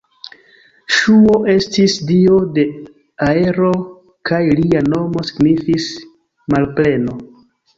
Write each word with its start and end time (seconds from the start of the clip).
Ŝuo 0.99 1.35
estis 1.53 1.97
dio 2.11 2.39
de 2.55 2.65
aero 3.27 3.69
kaj 4.31 4.41
lia 4.61 4.83
nomo 4.89 5.25
signifis 5.31 5.91
"malpleno". 6.57 7.17